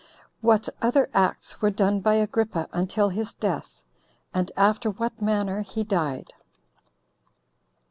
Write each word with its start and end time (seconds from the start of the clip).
What 0.39 0.67
Other 0.81 1.11
Acts 1.13 1.61
Were 1.61 1.69
Done 1.69 1.99
By 1.99 2.15
Agrippa 2.15 2.67
Until 2.73 3.09
His 3.09 3.35
Death; 3.35 3.83
And 4.33 4.51
After 4.57 4.89
What 4.89 5.21
Manner 5.21 5.61
He 5.61 5.83
Died. 5.83 6.33